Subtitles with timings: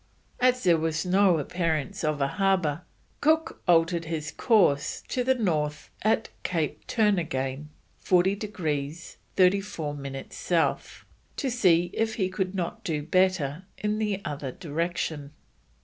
[0.39, 2.81] As there was no appearance of a harbour,
[3.21, 7.67] Cook altered his course to the north at Cape Turnagain,
[7.99, 11.05] 40 degrees 34 minutes South,
[11.37, 15.33] to see if he could not do better in the other direction.